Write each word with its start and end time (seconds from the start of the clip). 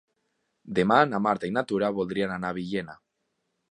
Demà 0.79 0.97
na 1.11 1.21
Marta 1.27 1.51
i 1.51 1.55
na 1.59 1.65
Tura 1.73 1.93
voldrien 2.01 2.37
anar 2.41 2.55
a 2.55 2.61
Villena. 2.63 3.01